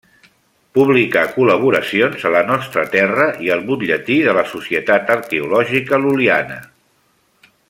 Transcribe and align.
Publicà 0.77 1.21
col·laboracions 1.35 2.25
a 2.29 2.31
La 2.37 2.41
Nostra 2.47 2.85
Terra 2.95 3.29
i 3.49 3.53
al 3.57 3.63
Butlletí 3.69 4.19
de 4.29 4.37
la 4.41 4.49
Societat 4.55 5.15
Arqueològica 5.21 6.05
Lul·liana. 6.07 6.63